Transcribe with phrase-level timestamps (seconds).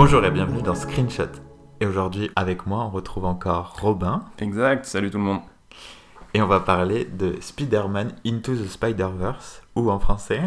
[0.00, 1.24] Bonjour et bienvenue dans Screenshot.
[1.80, 4.22] Et aujourd'hui, avec moi, on retrouve encore Robin.
[4.38, 5.40] Exact, salut tout le monde.
[6.34, 10.40] Et on va parler de Spider-Man Into the Spider-Verse, ou en français,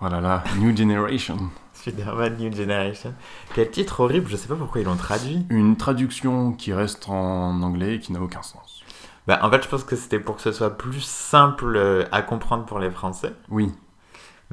[0.00, 1.36] Oh là là, New Generation.
[1.74, 3.12] Spider-Man New Generation.
[3.54, 5.44] Quel titre horrible, je sais pas pourquoi ils l'ont traduit.
[5.50, 8.82] Une traduction qui reste en anglais et qui n'a aucun sens.
[9.26, 12.22] Bah, en fait, je pense que c'était pour que ce soit plus simple euh, à
[12.22, 13.34] comprendre pour les Français.
[13.50, 13.70] Oui,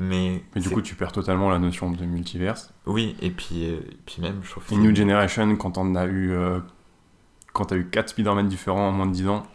[0.03, 2.73] Mais, mais du coup tu perds totalement la notion de multiverse.
[2.87, 6.05] oui, et puis, euh, et puis même, je trouve que New Generation, quand on a
[6.05, 6.31] eu...
[6.31, 6.59] euh,
[7.53, 9.45] quand t'as eu 4 Spider-Man différents en moins de 10 ans,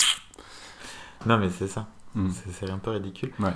[1.25, 1.87] Non, mais c'est ça.
[2.15, 3.33] hmm, C'est un peu ridicule.
[3.41, 3.51] Ouais.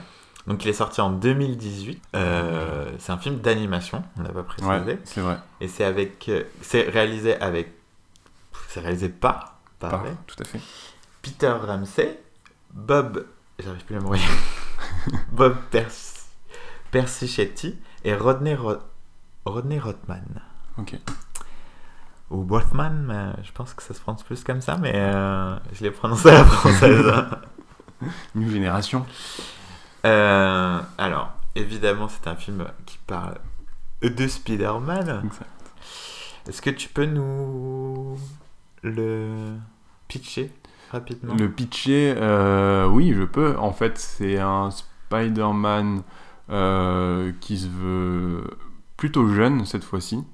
[0.46, 2.02] Donc, il est sorti en 2018.
[2.16, 4.68] Euh, c'est un film d'animation, on n'a pas précisé.
[4.68, 5.38] ouais, c'est vrai.
[5.60, 6.30] Et c'est avec.
[6.62, 7.72] c'est réalisé avec.
[8.68, 9.58] C'est réalisé par.
[9.78, 10.60] Par, Pas- tout à fait.
[11.22, 12.18] Peter Ramsey,
[12.72, 13.26] Bob.
[13.58, 14.06] J'arrive plus à me.
[15.32, 16.09] Bob Pers-
[16.90, 18.78] Persichetti et Rodney, Ro-
[19.44, 20.24] Rodney Rothman.
[20.78, 20.94] Ok.
[22.30, 25.82] Ou Rothman, mais je pense que ça se prononce plus comme ça, mais euh, je
[25.82, 27.04] l'ai prononcé à la française.
[28.34, 29.04] New Generation.
[30.06, 33.34] Euh, alors, évidemment, c'est un film qui parle
[34.02, 35.22] de Spider-Man.
[35.24, 35.48] Exact.
[36.48, 38.16] Est-ce que tu peux nous
[38.82, 39.56] le
[40.08, 40.52] pitcher
[40.90, 41.34] rapidement?
[41.34, 43.56] Le pitcher, euh, oui, je peux.
[43.58, 46.02] En fait, c'est un Spider-Man
[46.50, 48.44] euh, qui se veut
[48.96, 50.24] plutôt jeune cette fois-ci,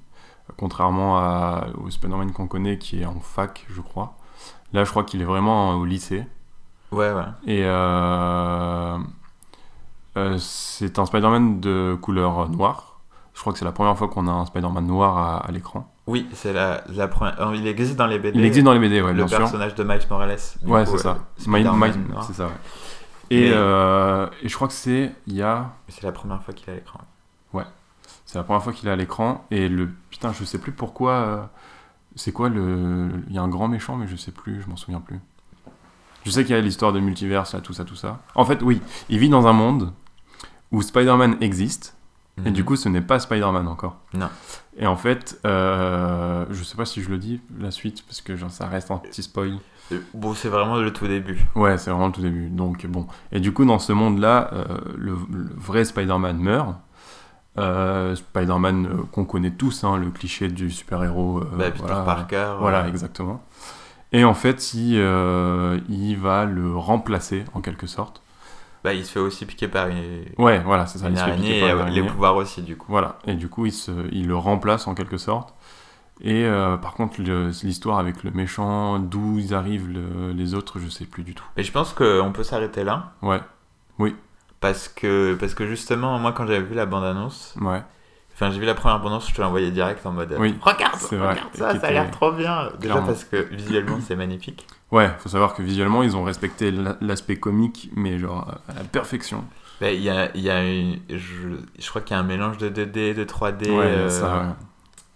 [0.57, 4.17] contrairement à, au Spider-Man qu'on connaît qui est en fac, je crois.
[4.73, 6.25] Là, je crois qu'il est vraiment au lycée.
[6.91, 7.23] Ouais, ouais.
[7.45, 8.97] Et euh,
[10.17, 12.99] euh, c'est un Spider-Man de couleur noire.
[13.33, 15.93] Je crois que c'est la première fois qu'on a un Spider-Man noir à, à l'écran.
[16.07, 17.53] Oui, c'est la, la première.
[17.53, 18.39] Il existe dans les BD.
[18.39, 19.37] Il existe dans les BD, ouais, le bien sûr.
[19.39, 20.37] personnage de Miles Morales.
[20.65, 21.17] Ouais, c'est ça.
[22.09, 22.23] noir.
[22.23, 22.51] c'est ça, ouais.
[23.29, 26.69] Et, euh, et je crois que c'est il y a C'est la première fois qu'il
[26.69, 27.01] est à l'écran.
[28.25, 31.11] C'est la première fois qu'il est à l'écran et le putain, je sais plus pourquoi.
[31.11, 31.43] euh,
[32.15, 33.09] c'est quoi le.
[33.27, 35.19] Il y a un grand méchant, mais je sais plus, je m'en souviens plus.
[36.25, 38.19] Je sais qu'il y a l'histoire de multiverse, là, tout ça, tout ça.
[38.35, 39.93] En fait, oui, il vit dans un monde
[40.71, 41.96] où Spider-Man existe
[42.45, 42.51] et Mhm.
[42.53, 43.97] du coup, ce n'est pas Spider-Man encore.
[44.13, 44.29] Non.
[44.77, 48.35] Et en fait, euh, je sais pas si je le dis la suite parce que
[48.35, 49.57] genre, ça reste un petit spoil.
[50.13, 51.45] Bon, c'est vraiment le tout début.
[51.55, 52.49] Ouais, c'est vraiment le tout début.
[52.49, 53.07] Donc bon.
[53.31, 54.65] Et du coup, dans ce monde-là, euh,
[54.97, 56.75] le, le vrai Spider-Man meurt.
[57.57, 61.39] Euh, Spider-Man euh, qu'on connaît tous, hein, le cliché du super-héros.
[61.57, 62.53] Bah, Peter voilà, Parker.
[62.59, 63.41] Voilà, exactement.
[64.11, 64.93] Et en fait, il,
[65.89, 68.21] il va le remplacer en quelque sorte.
[68.83, 71.07] Bah, il se fait aussi piquer par une, Ouais, voilà, c'est ça.
[71.07, 72.85] une il se fait araignée piquer et par une les pouvoirs aussi, du coup.
[72.89, 73.17] Voilà.
[73.25, 75.53] Et du coup, il, se, il le remplace en quelque sorte.
[76.21, 80.89] Et euh, par contre, l'histoire avec le méchant, d'où ils arrivent le- les autres, je
[80.89, 81.45] sais plus du tout.
[81.57, 83.13] Et je pense qu'on peut s'arrêter là.
[83.21, 83.39] Ouais,
[84.59, 87.83] Parce que, parce que justement, moi, quand j'avais vu la bande-annonce, ouais.
[88.39, 90.93] Enfin, j'ai vu la première bande-annonce, je te l'ai envoyé direct en mode Oui, Regarde,
[91.09, 92.65] regarde ça, ça a l'air trop bien.
[92.79, 93.07] Déjà Clairement.
[93.07, 94.67] parce que visuellement, c'est magnifique.
[94.91, 98.83] Ouais, faut savoir que visuellement, ils ont respecté la- l'aspect comique, mais genre à la
[98.83, 99.43] perfection.
[99.81, 101.47] Bah, Il y a, y a une- je,
[101.79, 104.43] je crois qu'il y a un mélange de 2D, de 3D, ouais, euh, ça, ouais.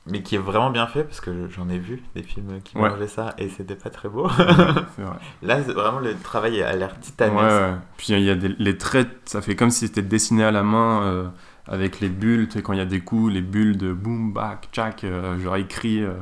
[0.08, 2.84] mais qui est vraiment bien fait parce que j'en ai vu des films qui Ouais.
[2.84, 4.26] mélangeaient ça et c'était pas très beau.
[4.28, 4.56] vrai.
[5.44, 7.38] Là, vraiment le travail a l'air titanesque.
[7.44, 7.74] ouais.
[7.98, 10.64] Puis il y a des, les traits, ça fait comme si c'était dessiné à la
[10.64, 11.28] main euh,
[11.68, 14.34] avec les bulles, tu sais, quand il y a des coups, les bulles de boom,
[14.34, 16.14] back, tchac, euh, genre écrit euh,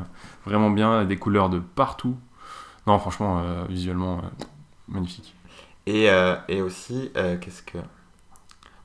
[0.46, 2.18] vraiment bien, des couleurs de partout.
[2.88, 4.46] Non, franchement, euh, visuellement, euh,
[4.88, 5.36] magnifique.
[5.88, 6.08] Et,
[6.50, 7.12] et aussi,
[7.42, 7.80] qu'est-ce que.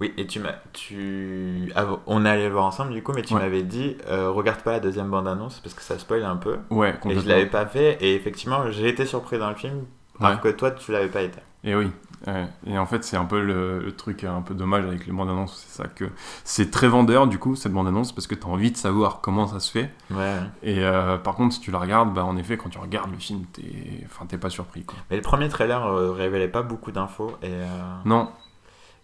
[0.01, 0.55] Oui, et tu m'as.
[0.73, 1.71] Tu...
[1.77, 3.41] ah, on est allé le voir ensemble du coup, mais tu Ouais.
[3.41, 6.59] m'avais dit regarde pas la deuxième bande-annonce parce que ça spoil un peu.
[6.71, 7.29] Ouais, Et je complètement.
[7.29, 9.85] l'avais pas fait, et effectivement, j'ai été surpris dans le film,
[10.21, 11.41] alors que toi, tu l'avais pas été.
[11.65, 11.91] Et oui.
[12.27, 12.47] Ouais.
[12.67, 15.29] Et en fait, c'est un peu le, le truc un peu dommage avec les bandes
[15.31, 16.05] annonces, c'est ça que
[16.45, 19.21] c'est très vendeur du coup cette bande annonce parce que tu as envie de savoir
[19.21, 19.91] comment ça se fait.
[20.11, 20.39] Ouais.
[20.63, 23.19] Et euh, par contre, si tu la regardes, bah en effet, quand tu regardes le
[23.19, 24.97] film, t'es, enfin, t'es pas surpris quoi.
[25.11, 27.67] Mais le premier trailer euh, révélait pas beaucoup d'infos, et euh,
[28.05, 28.31] Non,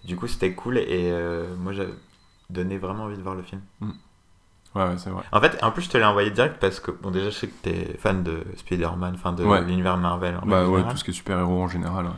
[0.05, 1.13] du coup, c'était cool, et
[1.59, 1.93] moi, j'avais
[2.49, 3.61] donné vraiment envie de voir le film.
[3.83, 3.89] ouais,
[4.75, 5.23] ouais, c'est vrai.
[5.33, 7.49] En fait, en plus, je te l'ai envoyé direct parce que, bon, déjà, je sais
[7.49, 9.61] que t'es fan de Spider-Man, enfin de Ouais.
[9.63, 10.37] l'univers Marvel.
[10.43, 12.07] en Bah ouais, tout ce qui est super héros en général.
[12.07, 12.13] ouais.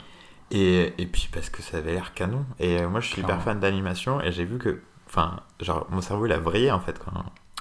[0.53, 2.45] Et, et puis parce que ça avait l'air canon.
[2.61, 3.43] Et euh, moi, je suis hyper Clairement.
[3.45, 6.99] fan d'animation, et j'ai vu que, enfin, genre, mon cerveau, il a vrillé en fait
[7.03, 7.13] quand,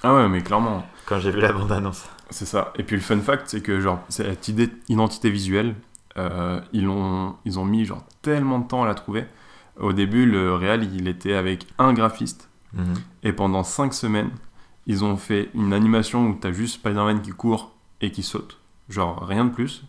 [0.02, 2.06] Ah ouais, mais clairement, quand j'ai vu la bande-annonce.
[2.30, 2.72] c'est ça.
[2.76, 5.74] Et puis le fun fact, c'est que genre cette idée identité visuelle,
[6.18, 9.24] euh, ils ont ils ont mis genre tellement de temps à la trouver.
[9.80, 12.50] Au début, le réal, il était avec un graphiste.
[12.74, 12.94] Mhm.
[13.22, 14.30] Et pendant 5 semaines,
[14.86, 17.72] ils ont fait une animation où t'as juste Spider-Man qui court
[18.02, 18.58] et qui saute.
[18.90, 19.84] Genre rien de plus.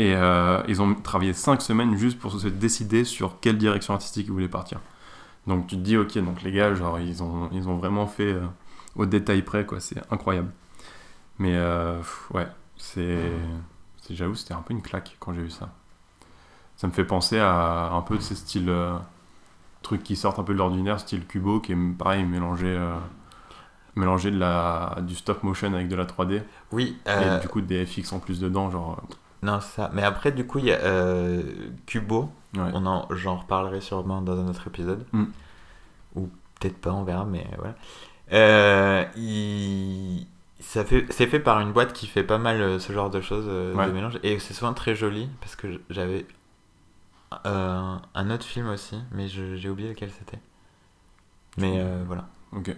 [0.00, 4.26] Et euh, ils ont travaillé 5 semaines juste pour se décider sur quelle direction artistique
[4.28, 4.80] ils voulaient partir.
[5.46, 8.32] Donc tu te dis, ok, donc les gars, genre, ils ont, ils ont vraiment fait
[8.34, 8.42] euh,
[8.96, 9.80] au détail près, quoi.
[9.80, 10.50] C'est incroyable.
[11.38, 12.48] Mais euh, pff, ouais,
[12.78, 13.32] c'est.
[14.02, 15.70] c'est- J'avoue, c'était un peu une claque quand j'ai vu ça.
[16.76, 18.72] Ça me fait penser à un peu de ces styles.
[19.82, 22.76] trucs qui sortent un peu de l'ordinaire, style Kubo, qui est pareil, mélangé.
[23.96, 26.42] mélangé de la, du stop motion avec de la 3D.
[26.72, 29.00] Oui, euh, Et du coup, des FX en plus dedans, genre.
[29.42, 29.90] Non, ça.
[29.94, 31.42] Mais après, du coup, il y a euh,
[31.86, 32.30] Kubo.
[32.56, 32.70] Ouais.
[32.74, 35.06] On en, j'en reparlerai sûrement dans un autre épisode.
[35.12, 35.24] Mm.
[36.16, 36.28] Ou
[36.58, 37.74] peut-être pas, on verra, mais voilà.
[38.32, 40.26] Euh, il...
[40.58, 41.06] ça fait...
[41.10, 43.74] C'est fait par une boîte qui fait pas mal euh, ce genre de choses, euh,
[43.74, 43.86] Ouais.
[43.86, 44.18] de mélange.
[44.22, 46.26] Et c'est souvent très joli, parce que j'avais
[47.46, 50.40] euh, un autre film aussi, mais je- j'ai oublié lequel c'était.
[51.56, 52.26] Mais voilà.
[52.52, 52.74] Ok.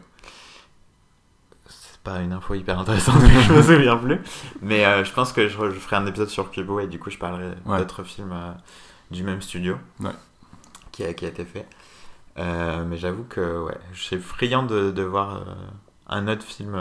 [2.04, 4.20] Pas une info hyper intéressante, mais je me souviens plus.
[4.60, 7.10] Mais euh, je pense que je, je ferai un épisode sur Kubo et du coup
[7.10, 7.78] je parlerai Ouais.
[7.78, 8.50] d'autres films euh,
[9.12, 10.10] du même studio Ouais.
[10.90, 11.66] qui, a, qui a été fait.
[12.38, 15.44] Euh, mais j'avoue que ouais, je suis friand de, de voir
[16.08, 16.76] un autre film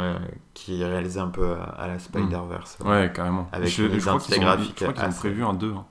[0.56, 2.78] qui est réalisé un peu à, à la Spider-Verse.
[2.84, 3.48] Ouais, carrément.
[3.52, 5.74] Avec je, une je crois identité ont, je graphique crois qu'ils ont prévu un 2.
[5.74, 5.86] hein,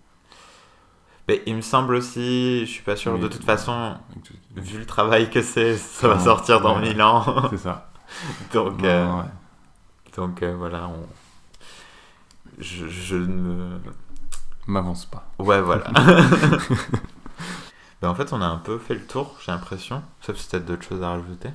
[1.29, 3.94] Mais il me semble aussi, je suis pas sûr, Mais- de toute façon,
[4.56, 6.88] vu le travail que c'est, ça va sortir dans Ouais.
[6.88, 7.25] mille ans.
[7.50, 7.89] C'est ça.
[8.52, 9.28] Donc, euh, ouais.
[10.16, 11.06] donc euh, voilà, on...
[12.58, 13.78] je, je ne
[14.66, 15.26] M'avance pas.
[15.38, 15.84] Ouais, voilà.
[18.00, 20.02] ben, en fait, on a un peu fait le tour, j'ai l'impression.
[20.20, 21.50] Sauf si t'as d'autres choses à rajouter.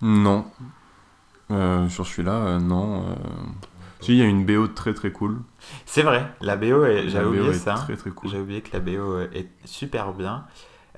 [0.00, 0.46] Non.
[1.50, 3.16] Euh, sur celui-là, euh, non.
[4.00, 5.40] Si, il y a une BO très très cool.
[5.86, 7.08] C'est vrai, la BO, est...
[7.08, 7.74] J'avais oublié ça.
[7.74, 8.30] très très cool.
[8.30, 10.46] J'ai oublié que la BO est super bien.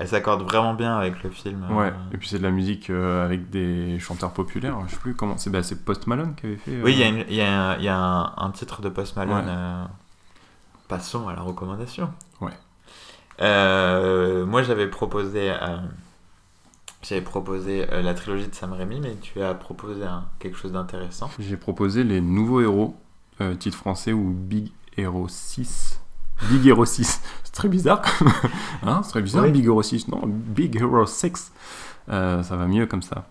[0.00, 1.62] Elle s'accorde vraiment bien avec le film.
[1.70, 2.14] Ouais, euh.
[2.14, 4.78] et puis c'est de la musique euh, avec des chanteurs populaires.
[4.86, 5.36] Je sais plus comment.
[5.36, 6.70] C'est bah, Post Malone qui avait fait.
[6.72, 9.44] euh, Oui, il y y il y a un, un titre de Post Malone.
[9.44, 9.52] Ouais.
[9.52, 9.84] euh,
[10.88, 12.10] Passons à la recommandation.
[12.40, 12.52] Ouais.
[13.42, 15.76] Euh, moi, j'avais proposé, euh,
[17.02, 20.00] j'avais proposé euh, la trilogie de Sam Raimi, mais tu as proposé
[20.38, 21.30] quelque chose d'intéressant.
[21.38, 22.96] J'ai proposé les nouveaux héros,
[23.40, 25.99] euh, titre français ou Big Hero 6.
[26.48, 27.20] Big Hero 6.
[27.44, 28.02] C'est très bizarre.
[28.82, 29.50] hein, c'est très bizarre, Oui.
[29.52, 30.08] Big Hero 6.
[30.08, 31.52] Non, Big Hero 6.
[32.08, 33.26] Euh, ça va mieux comme ça.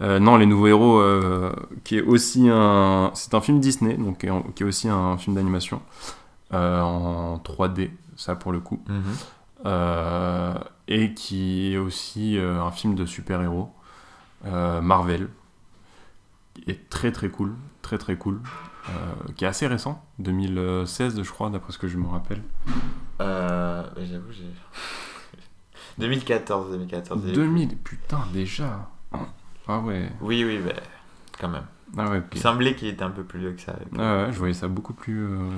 [0.00, 1.52] Euh, non, les nouveaux héros, euh,
[1.84, 3.10] qui est aussi un.
[3.14, 5.80] C'est un film Disney, donc qui est, en- qui est aussi un film d'animation
[6.50, 8.82] en 3D, ça pour le coup.
[8.88, 9.02] Mhm.
[10.88, 13.70] Et qui est aussi un film de super-héros,
[14.44, 15.28] Marvel,
[16.54, 18.40] qui est très très cool, très très cool,
[19.36, 22.42] qui est assez récent, 2016 je crois, d'après ce que je me rappelle.
[23.20, 24.46] Euh, j'avoue, j'ai.
[25.98, 27.22] 2014, 2014.
[27.26, 28.88] j'ai- 2000, putain déjà
[29.68, 30.74] Ah ouais, Oui, oui, mais
[31.38, 31.66] quand même.
[31.96, 32.22] ah ouais.
[32.32, 33.72] Il semblait qu'il était un peu plus vieux que ça.
[33.72, 35.48] avec- Ah ouais, je voyais ça beaucoup plus euh,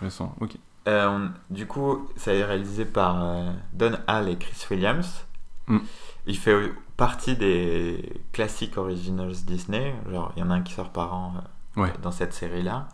[0.00, 0.56] récent, ok.
[0.86, 5.24] Euh, on- du coup, ça est réalisé par euh, Don Hall et Chris Williams.
[5.66, 5.78] Mm.
[6.26, 9.94] Il fait partie des classiques originals Disney.
[10.10, 11.40] Genre, il y en a un qui sort par an euh,
[11.76, 11.92] Ouais.
[12.02, 12.88] dans cette série-là.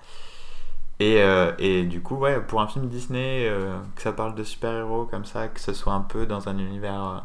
[1.00, 4.44] Et, euh, et du coup, ouais, pour un film Disney, euh, que ça parle de
[4.44, 7.18] super-héros comme ça, que ce soit un peu dans un univers euh,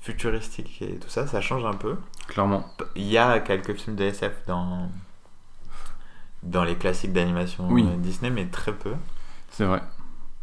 [0.00, 1.96] futuristique et tout ça, ça change un peu.
[2.26, 2.64] Clairement,
[2.96, 4.88] Il y a quelques films de SF dans,
[6.42, 7.84] dans les classiques d'animation Oui.
[7.98, 8.94] Disney, mais très peu.
[9.50, 9.82] c'est vrai.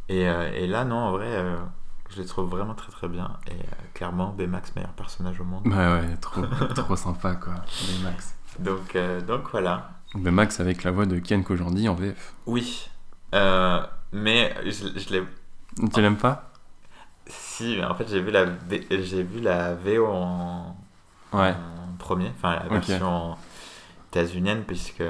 [0.10, 1.44] Et, et là, non, en vrai,
[2.10, 3.30] je les trouve vraiment très très bien.
[3.48, 3.58] Et
[3.94, 5.64] clairement, Baymax, meilleur personnage au monde.
[5.66, 6.42] Bah ouais, trop,
[6.76, 7.56] trop sympa quoi,
[7.90, 8.34] les Max.
[8.60, 8.96] Donc,
[9.28, 9.90] donc voilà.
[10.16, 12.34] Bah Max avec la voix de Ken Kojandi en VF.
[12.46, 12.90] Oui.
[13.36, 13.82] Euh,
[14.14, 15.24] mais je, je l'ai.
[15.94, 16.52] Tu l'aimes pas?
[17.28, 18.46] Si, mais en fait, j'ai vu la,
[18.90, 20.76] j'ai vu la VO en,
[21.34, 21.52] Ouais.
[21.52, 23.36] en premier, enfin la version
[24.12, 25.04] états-unienne, puisque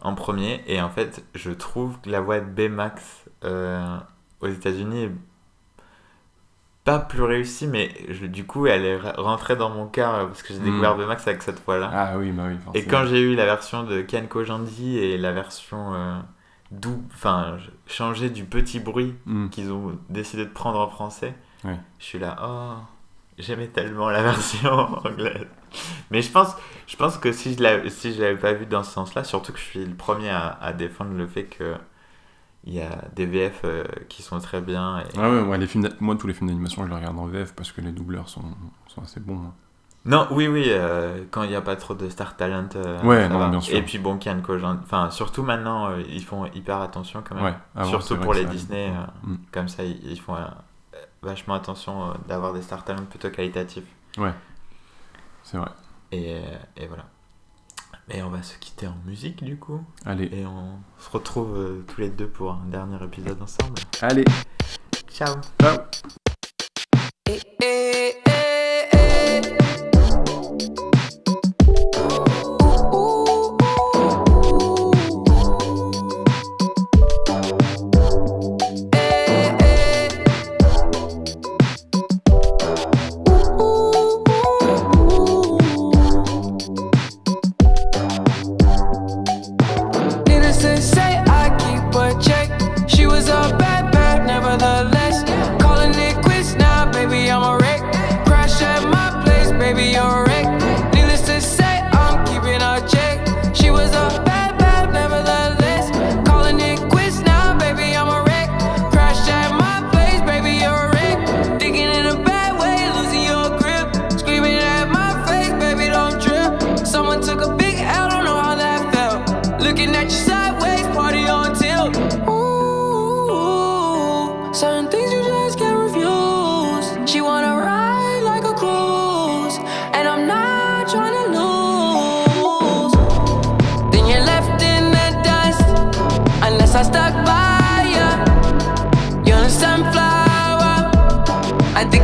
[0.00, 3.98] en premier, et en fait, je trouve que la voix de Baymax euh,
[4.40, 5.12] aux États-Unis est
[6.84, 10.26] pas plus réussie, mais je- du coup, elle est re- rentrée dans mon cœur euh,
[10.26, 10.64] parce que j'ai Mm.
[10.64, 11.90] découvert Baymax avec cette voix-là.
[11.92, 12.86] Ah oui, bah oui, et forcément.
[12.90, 16.18] quand j'ai eu la version de Ken Kojandi et la version euh,
[17.14, 19.48] enfin, changée du petit bruit Hmm.
[19.50, 21.34] qu'ils ont décidé de prendre en français.
[21.64, 22.82] Je suis là, oh,
[23.38, 24.72] j'aimais tellement la version
[25.04, 25.46] anglaise.
[26.10, 26.56] Mais je pense,
[26.88, 29.64] je pense que si je l'avais si pas vu dans ce sens-là, surtout que je
[29.64, 31.74] suis le premier à, à défendre le fait que
[32.64, 35.00] il y a des VF euh, qui sont très bien.
[35.00, 35.04] Et...
[35.18, 37.54] Ah ouais, ouais, les films moi tous les films d'animation je les regarde en VF
[37.54, 38.44] parce que les doubleurs sont,
[38.88, 39.38] sont assez bons.
[39.38, 39.52] hein.
[40.04, 42.68] Non, oui, oui, euh, quand il n'y a pas trop de star talent.
[42.74, 43.76] euh, Ouais, non, bien sûr.
[43.76, 47.54] Et puis bon, Kian Kojandi, enfin surtout maintenant, ils font hyper attention quand même.
[47.76, 50.34] Ouais, surtout pour les Disney, euh, comme ça, ils, font
[51.22, 53.84] vachement attention d'avoir des star talent plutôt qualitatifs.
[54.16, 54.22] Mm.
[54.22, 54.32] Ouais,
[55.44, 55.70] c'est vrai.
[56.10, 56.36] Et,
[56.76, 57.04] et voilà.
[58.10, 59.80] Et on va se quitter en musique du coup.
[60.04, 63.74] Allez, Et on se retrouve euh, tous les deux pour un dernier épisode ensemble.
[64.00, 64.24] allez,
[65.08, 65.76] Ciao ciao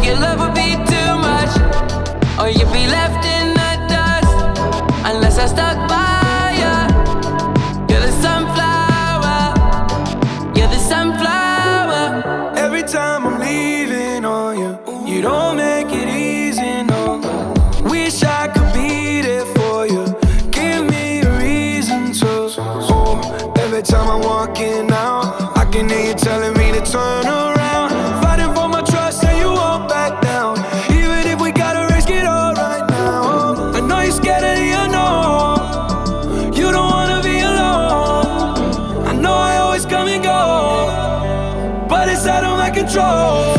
[0.09, 1.53] your love would be too much,
[2.41, 4.33] or you'd be left in the dust
[5.05, 6.77] unless I stuck by you.
[7.89, 9.39] You're the sunflower,
[10.57, 12.55] you're the sunflower.
[12.57, 14.73] Every time I'm leaving on you,
[15.07, 17.21] you don't make it easy, no.
[17.85, 20.05] Wish I could be there for you.
[20.51, 22.29] Give me a reason to.
[23.61, 24.88] Every time out,
[42.89, 43.58] control.